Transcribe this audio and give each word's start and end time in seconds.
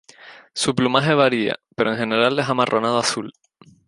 Su 0.55 0.73
plumaje 0.73 1.13
varía 1.13 1.59
pero 1.75 1.91
en 1.91 1.97
general 1.99 2.39
es 2.39 2.49
amarronado-azul. 2.49 3.31